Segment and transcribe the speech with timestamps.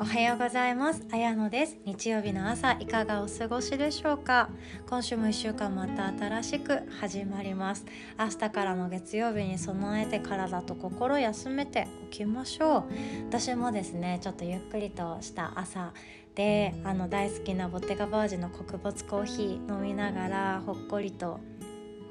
[0.00, 1.04] おはようございます。
[1.10, 1.76] あやのです。
[1.84, 4.48] 日曜日の朝いかがお過ごしでしょうか？
[4.88, 7.84] 今週も1週間また新しく始まります。
[8.16, 12.84] 明日からの月曜日に備えて体と心休めておきましょう。
[13.28, 15.92] 私もですねちょっとゆっくりとした朝
[16.36, 21.40] であの大好きなボテガバージの穀物コーヒー飲みながらほっこりと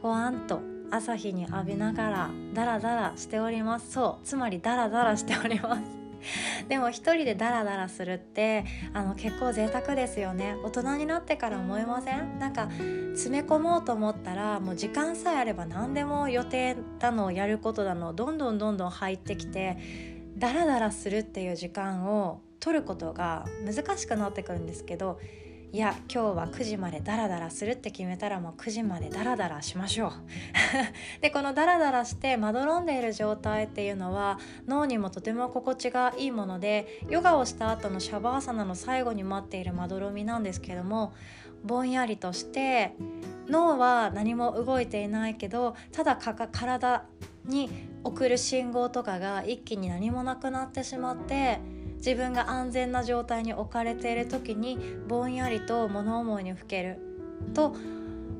[0.02, 0.60] ほわんと
[0.92, 3.94] 朝日に浴びながらダラダラしております。
[3.94, 6.07] そうつまりダラダラしております。
[6.68, 10.56] でも一人でダラダラするってあの結構贅沢ですよね。
[10.64, 12.40] 大人になってから思いません？
[12.40, 12.70] なんか
[13.14, 19.78] 詰め込もうと思ったらもう時間さえあれば何でも予定だのやることだのどんどんどんどん入ってきて
[20.38, 25.20] ダラダラするっていう時間を取ることが難しくなってくるんですけど
[25.74, 30.12] いや今日は9時までダラダラするって決めたらもう9時までダラダラしましょう。
[31.22, 41.14] でこのダラダラしてまどろんでいる状態っていうのは脳にもとても心地がいいものでヨガをした後のシャバーサナの最後に待っているまどろみなんですけども
[41.64, 42.94] ぼんやりとして
[43.50, 47.06] 脳は何も動いていないけどただ体
[47.46, 47.70] に
[48.04, 51.60] 送る信号とかが一気に何もなくなってしまって
[51.98, 57.00] 自分が安全な状態に置かれている時にぼんやりと物思いにふける。
[57.54, 57.76] と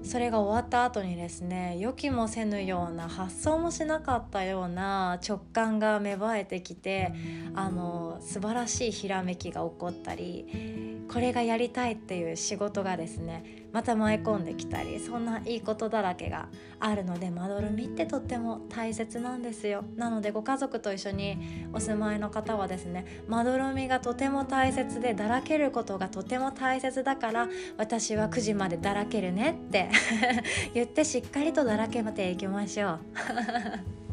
[0.04, 7.14] それが終わった後にですね予期もせぬような発想もしなかったような直感が芽生えてきて
[7.54, 16.48] あの素晴らしいひらめきが起こったりこれがやりたいっていう仕事がですねまた舞い込んできたりそんないいことだらけが
[16.80, 19.84] あるのでまどろみってとっても大切なんですよ。
[19.96, 29.90] なのでご家族と一緒にお住まいの方はですねまどろみがとても大切でだらけることがとても大切だから私は9時までだらけるねって
[30.74, 34.07] 言ってしっかりとだらけていきましょう。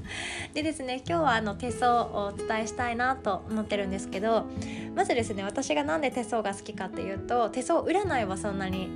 [0.52, 4.46] でですね今日はあの手相をお伝えしたいなと思ってるんですけど
[4.94, 8.88] まずですね私が何で手相が好きかっていうと手相占いはそんなに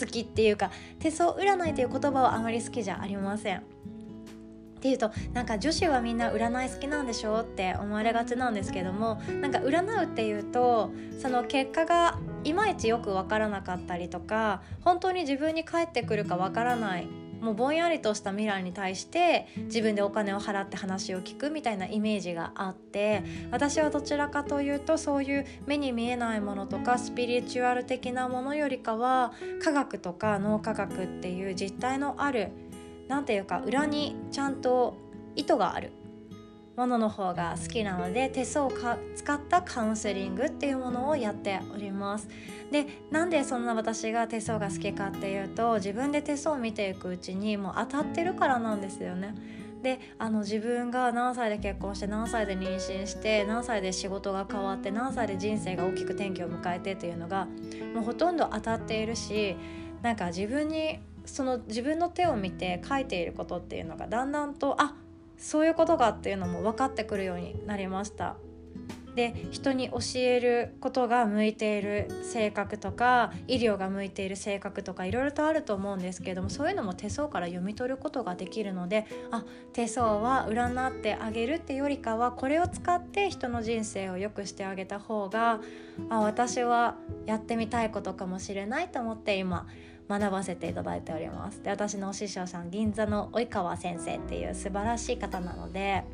[0.00, 3.58] 好きっていうか手相占いという言葉はあまり好きじゃありません。
[3.58, 17.08] っていうとなんか女子はみんな占い好きなんでしょうって思われがちなんですけどもなんか占うっていうとその結果がいまいちよく分からなかったりとか本当に自分に返ってくるか分からない
[17.40, 29.32] もうぼんやりとした未来に対して自分でお金を払って話を聞くみたいなイメージがあって私はどちらかというとそういう目に見えないものとかスピリチュアル的なものよりかは
[29.62, 32.50] 科学とか脳科学っていう実体のある
[33.08, 34.96] 何て言うか裏にちゃんと
[35.34, 35.92] 意図がある。
[36.76, 38.72] ものの方が好きなので手相を
[39.14, 42.28] 使ったカウンセリングっていうものをやっております。
[42.70, 49.34] でなんでそんな私が手相が好きかっていうと自分で手相を見ていくうちにもう当たってるからなんですよね。
[49.82, 57.46] であの自分が何歳で結婚して何歳で妊娠して何歳で仕事が変わって何歳で人生が大きく転機を迎えてというのが
[57.94, 59.56] もうほとんど当たっているし
[60.02, 64.94] なんか自分にその自分の手を見て書いていることっていうのがだんだんとあ
[65.38, 68.36] そういうことかっていうのも分かってくるようになりました。
[69.16, 79.42] で人に教えることが向いている性格とか医療が向いている性格とかいろいろとあると思うんですけれどもそういうのも手相から読み取ることができるのであ
[79.72, 85.60] 手相は占ってあげるってよりかはこれを使って人の人生を良くしてあげた方が
[86.10, 89.66] あ私はやってみたいことかもしれないと思って今
[90.08, 91.62] 学ばせていただいております。
[91.62, 96.04] で私のお師匠さん銀座の及川先生っていう素晴らしい方なので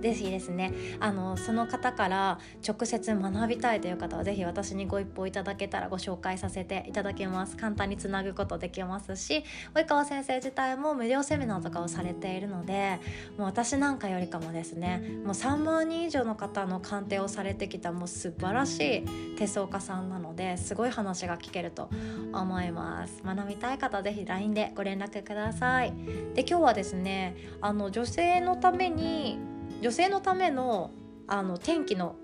[0.00, 0.72] ぜひですね。
[0.98, 7.56] あのその方から直接学びたいという方はぜひ私にご一報いただけたらご紹介させていただきます。
[7.56, 9.44] 簡単につなぐことできますし
[9.74, 12.98] 及川先生自体も無料セミナーとかをされているので
[13.36, 21.88] もう私なんかよりかもですねもう3万人以上の方の鑑定をされてきたもう素晴らしい手相家さんなのですごい話が聞けると
[22.32, 23.22] 思います。
[23.24, 25.92] 学びたい方はぜひ LINE でご連絡ください。
[26.34, 29.38] で今日はですねあの女性のために
[29.80, 30.90] 女性のための
[31.26, 32.16] あの天気の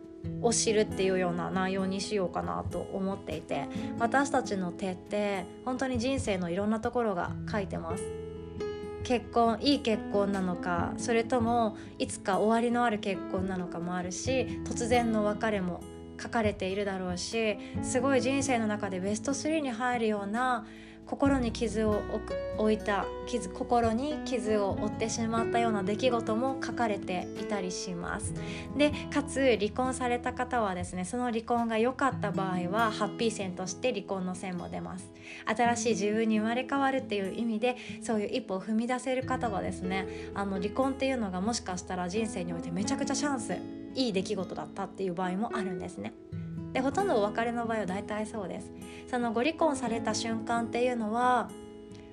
[0.43, 3.69] を知るっていうような内容にしようかなと思っていて
[4.01, 8.03] 私たちの手って本当に人生のいろんなところが書いてます。
[9.05, 15.81] 結婚いい結婚なのかそれともいつか終わりのある結婚なのかもあるし突然の別れも
[16.21, 20.67] 書かれているだろうしすごい人生の中でベスト3に入るような
[21.07, 22.03] 心に傷を
[22.59, 28.35] 置いた傷心に傷を負ってしまったような出来事も書かれていたりします
[28.77, 35.11] でかつ離婚された方はですねその離婚が良かった場合はハッピー線として離婚の線も出ます
[35.45, 43.57] 新しい自分に生まれ変わるっていう意味でそういう一歩を踏み出せる方はですねあの離婚っていうのがもしかしたら人生においてめちゃくちゃチャンス
[43.95, 46.13] いい出来事だったっていう場合もあるんですね。
[46.77, 48.71] でほとんどお別れの場合は大体そうです。
[49.11, 51.49] そのご離婚された瞬間っていうのは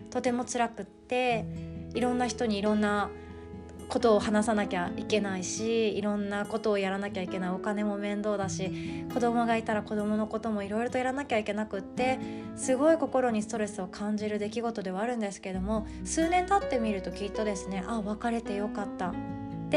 [0.09, 1.45] とても辛くって
[1.93, 3.09] いろんな人にいろんな
[3.89, 8.71] ことを話さなきゃいけないしいろんなことをやらなきゃいけないお金も面倒だし
[9.13, 12.17] 子供がいたら子供のこともいろいろとやらなきゃいけなくって
[12.55, 19.13] すごい心にストレスを感じる出来事ではあるんですけども数年経ってみるときっとですねあ別れてよかった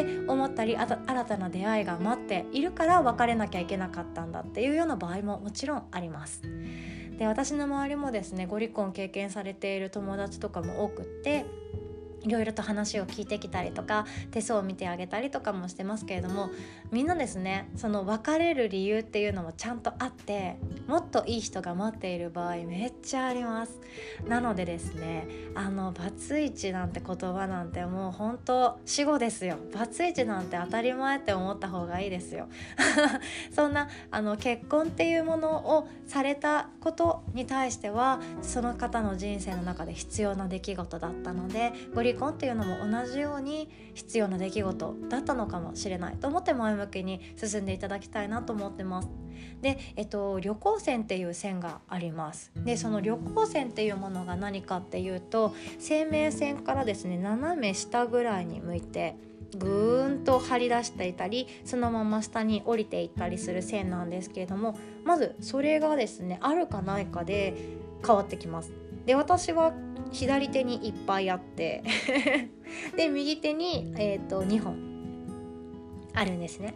[0.01, 6.43] って思ったり新たな出会いが待っているから別れなきゃいけなかったんだっていうような場合ももちろんあります。
[7.19, 11.47] で私の周りもですねご離婚経験されている友達とかも多くって
[12.27, 16.51] いろいろと話を聞いてきたりとか手相を見てあげたりとかもしてますけれども
[16.91, 20.57] みんなですねその別れる理由っていうのもちゃんとあって
[20.89, 23.81] もっといい人が待っている場合めっちゃあります。
[24.27, 29.57] なのでですねあのバツイチなんて言葉なんてもう本当死語ですよ。
[29.73, 32.49] バツイチなんて当たり前って思った方がいいですよ。
[33.55, 49.09] そんなあの結婚っていうものをされたことに対してはその方の人生の中で必要な出来事だったのでご離婚っていうのも同じように必要な出来事だったのかもしれないと思って前向きに進んでいただきたいなと思ってます。
[49.61, 59.17] で、えっと、旅行線っていう線がありますでその旅行線っていうものが何かっていうと生命線からですね斜め下ぐらいに向いて
[59.59, 67.55] ぐーんと張り出していたりそのまま下に降りていったりする線なんですけれどもまずそれがですねあるかないかで
[68.05, 68.86] 変わってきます。
[69.07, 69.73] で私は
[70.13, 71.83] 左手にいっぱいあって
[72.97, 74.77] で右手に、えーと、2本
[76.15, 76.75] あるんですね。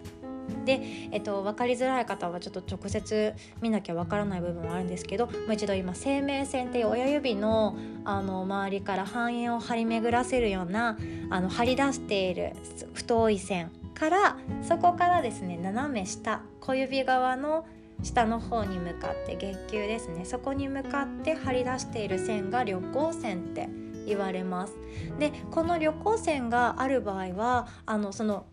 [0.65, 0.81] で、
[1.13, 10.99] えっと、分かりづらい方はちょっと直接見なきゃ分からない部分はあるんですけどもう一度今生命線っていう親指のあの周りから半円を張り巡らせるような
[11.31, 12.53] あの張り出している
[12.95, 17.65] 太い線からそこからですね斜め下小指側の
[18.03, 20.25] 下の方に向かって月球ですね。
[20.25, 23.69] そこに向かって張り出している線が旅行線って
[24.07, 24.75] 言われます。
[25.19, 28.47] でこの旅行線がある場合はあのその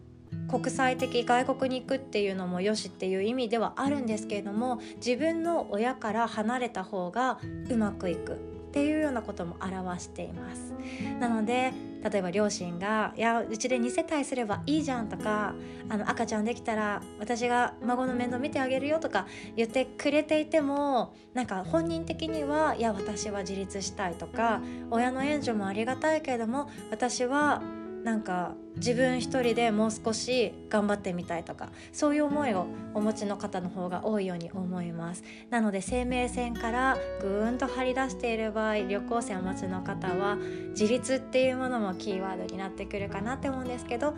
[0.50, 7.40] 国際的外国に行くっていうのもよしっていう意味ではあるんですけれども自分の親から離れた方が
[7.70, 8.57] うまくいく。
[8.68, 10.74] っていうようなことも表しています。
[11.20, 11.74] なので
[12.04, 15.56] 例えば両親が「いやうちで2世帯すればいいじゃん」とか
[15.90, 19.26] あの「赤ちゃんできたら私が孫の面倒見てあげるよ」とか
[19.56, 24.62] 言ってくれていてもなんか本人的には「いや私は自立したい」とか
[24.92, 27.62] 「親の援助もありがたいけれども私は
[28.08, 35.26] なんか自分一人でもう少し頑張ってみたいとかそういう思いをお持ちの方の方が多いように思います。
[35.50, 40.38] なので生命線からぐーんと張り出している場合旅行線をお持ちの方は
[40.70, 44.14] 自立っていうものもキーワードになってくるかなって思うんですけど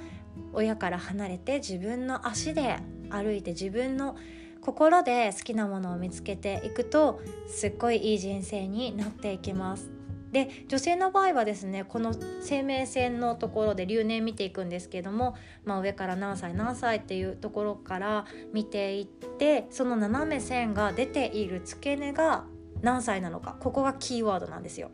[0.54, 2.78] 親から離れて自分の足で
[3.10, 4.16] 歩いて自分の
[4.62, 9.99] 心で好きなものを見つけていくとすっごいいい人生になっていきます。
[10.32, 15.36] で女性の場合はですねこの生命線のところで留年見ていくんですけども、
[15.66, 22.46] まあ、上から何歳何歳っていうところから見ていってその斜め線が出ている付け根が
[22.82, 24.92] 何歳なのかここがキーワードなんですよ。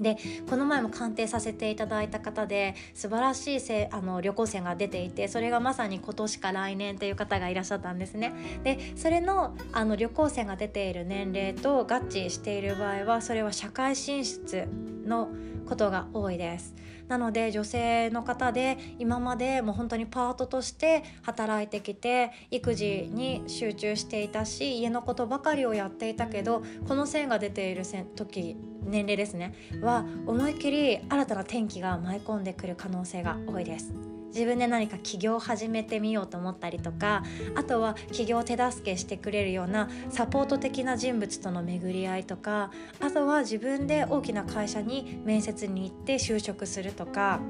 [0.00, 0.16] で
[0.48, 8.32] この前も鑑定させていただいた方で素晴らしいせあの旅行船が出ていてそれがまさに今年か来年という方がいらっしゃったんですね。
[8.64, 14.68] でそれのあの旅行船が出ている年齢と合致している場合はそれは社会進出
[15.06, 15.28] の
[15.66, 16.74] ことが多いです。
[17.08, 27.82] なので女性の方で今までもう本当にパートとして働いてきて育児に集中していたし家のことばかりをやっていたけどこの線が出ている
[28.16, 34.13] 時年齢ですねは思いっきり新たな転機が舞い込んでくる可能性が多いです。
[34.34, 37.22] 自分で何か起業を始めてみようと思ったりとか
[37.54, 47.40] あとは起業を手助けしてくれるようなサポート的な人物との巡り合いとかあとは自分で大きな会社に面接に行って就職するとか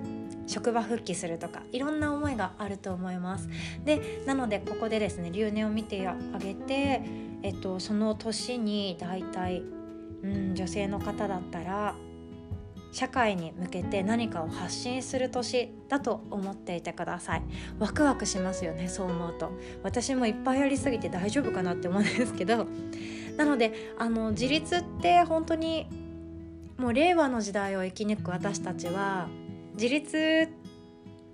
[0.46, 3.48] 職場復帰するとかいろんな思いがあると思います。
[3.84, 7.00] でなのでここでですね留年を見てあげて、
[7.42, 9.62] えっと、その年にだいたい、
[10.22, 11.94] うん、女性の方だったら
[12.94, 17.42] 社会に向けて何かを発信する年だと思っていてください。
[17.80, 19.50] ワクワクしますよねそう思うと。
[19.82, 22.68] 私もいっぱいやりすぎて大丈夫かなって思うんですけど。
[23.36, 25.88] なのであの自立って本当に
[26.78, 29.28] もう令和の時代を生き抜く私たちは
[29.74, 30.48] 自立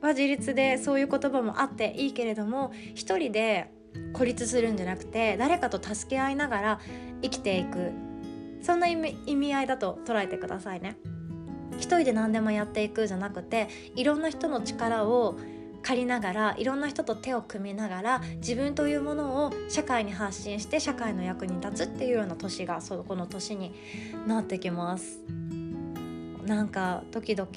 [0.01, 3.71] は自立でそういう言葉もあっていいけれども一人で
[4.15, 6.81] 孤立するんじゃなくて誰かと助け合いながら
[7.21, 7.93] 生きていく。
[8.63, 10.97] そんな意味合いだと捉えてくださいね。
[11.79, 15.39] 一人で何でもやっていくじゃなくていろんな人の力を
[15.83, 23.75] 借りながらいろんな人と手を組みながら自分というものを社会に発信して社会の役に立つっていうような年がそこの年に
[24.27, 25.21] なってきます。
[26.45, 27.49] なんか時々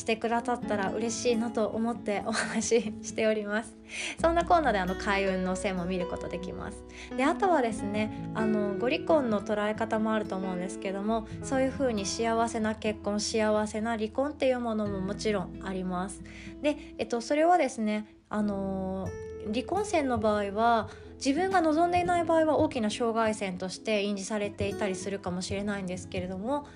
[0.00, 3.76] してくださったら嬉しいなと思って お話ししております。
[4.20, 6.82] そんなコーナーであの開運の線も見ることできます。
[7.16, 16.22] であとはですねあのご離婚の捉え方もあると思うんですけどもそういう風に幸せな結婚幸せな離婚っていうものももちろんあります。
[16.62, 19.08] で、えっと、それはですねあの
[19.52, 26.66] 離婚線の場合は自分が望んでいない場合は大きな障害線として印字されていたりするかもしれないんですけれども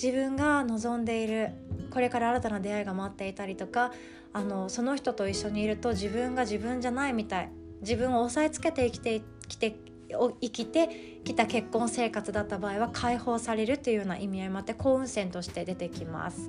[0.00, 1.50] 自分が望んでいる
[1.90, 3.92] これから新たな出会いが待っていたりとか
[4.32, 7.50] あのその人と一緒にいると自分が自分じゃないみたい
[7.80, 9.76] 自分を押さえつけて生きてきて
[10.08, 16.48] 生きてきた結婚生活だった場合は解放されるというような意味合いもあって幸運線として出てきます。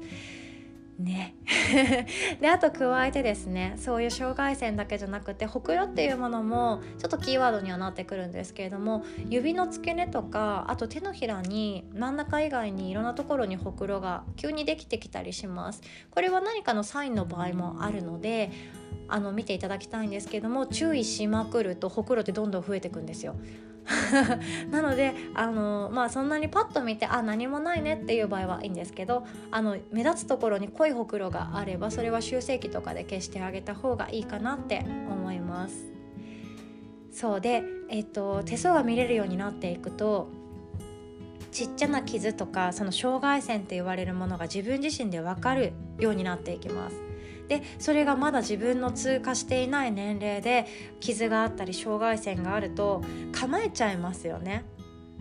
[0.99, 1.35] ね。
[2.41, 15.81] であと加えてですねそういう障害線だけじゃなくてほくろっていうものもちょっとキーワードにはなってくるんですけれども指の付け根とかあと手のひらに真ん中以外にいろんなところにほくろが急にできてきたりします。
[16.11, 18.51] これは何かのサインの場合もあるので
[19.07, 23.35] あの見ていただきたいんですけども注意しまくるとほくろってどんどん増えていくんですよ。
[24.71, 35.97] なのであの、まあ、そんなにパッと見てあ何もないねっていう場合はいいんですけどあの目立つところに濃いほくろがあればそれは修正器とかで消してあげた方がいいかなって思います。
[37.11, 40.29] そうで、えっと、手相が見れるようになっていくと
[41.51, 47.06] ちっちゃな傷とかその障害線って言われるものが自分自身で分かるようになっていきます。
[47.47, 50.65] でそれがまだ自分の通過していない年齢で
[50.99, 54.65] 傷があったり障害線があると構えちゃいますよね。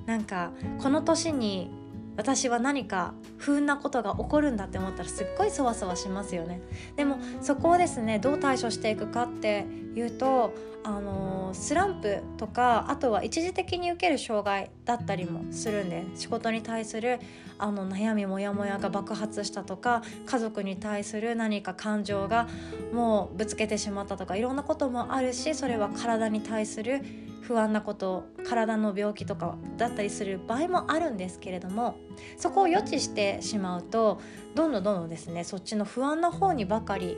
[0.07, 1.71] なんかこの年に
[2.17, 6.61] 私は何か不運なことが起こるんだって思ったらすっごいそわそわしますよね。
[6.97, 10.55] でもそこをですねどう対処していくかっていうと
[10.87, 17.19] あのスランプとかあとは一時的に受ける障害だったりもするんで仕事に対する
[17.59, 22.47] あの悩みモヤモヤが爆発したとか家族に対する何か感情が
[22.93, 27.03] もうぶつけてしまったとかいろんなこともあるしそれは体に対する
[27.47, 31.97] 不安なこと体の病気とかだったりする場合もあるんですけれども
[32.37, 34.21] そこを予知してしまうと
[34.55, 37.17] どんどんどんどんですねそっちの不安な方にばかり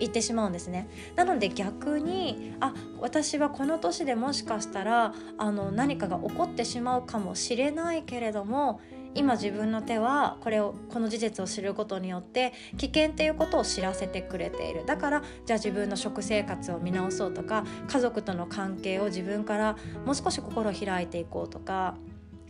[0.00, 0.88] 行ってしまうんですね。
[1.14, 8.80] なので逆にあ私はこの年でもしかしたらあの何かが起こってしまうかもしれないけれども
[9.14, 21.96] 今自分の手はこれをこの事実を知ることによって危険っていうことを知らせてくれているだからじゃあ自分の食生活を見直そうとか家族との関係を自分からもう少し心を開いていこうとか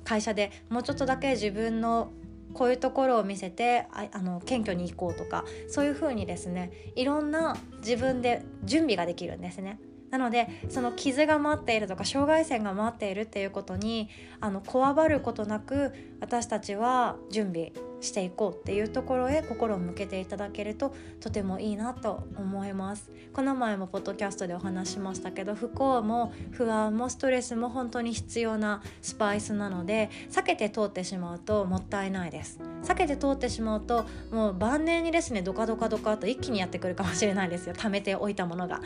[0.05, 2.13] 会社でもうちょっとだけ自分の
[2.53, 9.79] こういうところを見せてああの謙虚に行こうとかそういうふうにですねいろんな自分で準備ができるんですね。
[10.15, 14.09] なのでその傷が待っているとか障害線が待っているっていうことに
[14.41, 17.73] あのこわばることなく私たちは準備
[18.05, 23.11] していこうっていうところへ心を向けていただけるととてもいいなと思います。
[23.33, 32.61] この前もポッドキャストでお話しましたけど不幸も不安もストレスも本当に必要なスパイスなので避けて通ってしまうともったいないです。
[32.85, 37.75] 避けて通ってしまうともう晩年にですねドカドカドカと一気にやってくるかもしれないですよ。
[37.75, 38.81] 貯めておいたものが。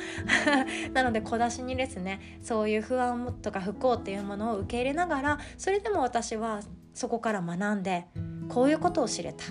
[0.94, 6.60] なので小出しにですねそういう不安とか不幸っていうものを受け入れながらそれでも私は
[6.94, 8.06] そこから学んで
[8.48, 9.44] こういうことを知れた。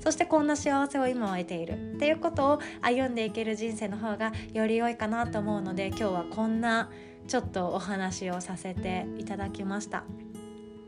[0.00, 1.94] そしてこんな幸せを今は得ている。
[1.96, 6.90] っていうことを歩んでいける人生の方がより良いかなと思うので今日はこんな
[7.26, 10.04] ちょっとお話をさせていただきました。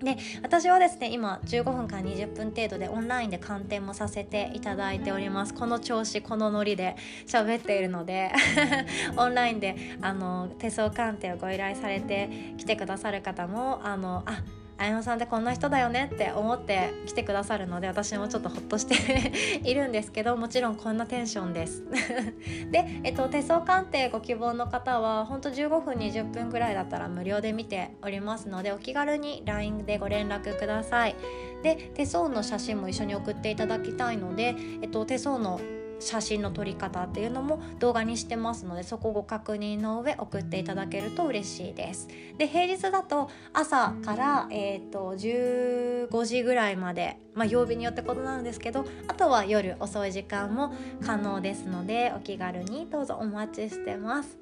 [0.03, 5.53] で私はですね今15分から20分程度でオンラインで鑑定もさせていただいております。
[5.53, 8.33] この調子このノリで喋っているので
[9.17, 14.43] オンラインであの手相鑑定をご依頼されて来てくださる方もあのあ
[14.81, 18.95] 綾乃さんってこんな人だよねって思って来てくださるので私もちょっとほっとして
[19.63, 21.85] いるんですけどもちろんこんなテンションです。
[22.73, 31.15] で、えっと、手相鑑定ご希望の方はほんと15分20分ぐらいだったら無料で見ておりますのでお気軽に LINE でご連絡ください。
[31.63, 35.61] で手相の写真も一緒に送っていただきたいので、えっと、手相の
[36.01, 42.09] 写真の撮り方っていうのも動画にしてますのでそこご確認の上送っていただけると嬉しいです。
[42.39, 54.39] で平日だと朝から、えーと、15時ぐらいまで、まあ、曜日によって異なるんですけどあとは夜遅い時間も可能ですのでお気軽にどうぞお待ちしてます。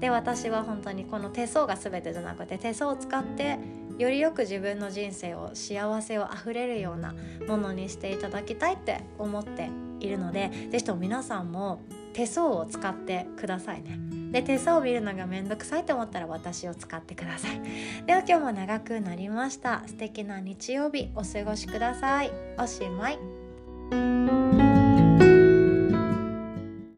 [0.00, 3.58] で私は本当にこの手相が全てじゃなくて手相を使って
[3.98, 7.14] よりよく自分の人生を幸せをあふれるような
[7.46, 9.70] ものにしていただきたいって思って
[10.06, 11.80] いるので是非とも皆さんも
[12.12, 13.98] 手相を使ってくださいね。
[14.32, 17.60] で手相を見るのがめんどくさいと思ったら私を使ってください。
[18.06, 19.82] では今日も長くなりました。
[19.86, 22.30] 素敵な日曜日お過ごしください。
[22.58, 24.51] おしまい。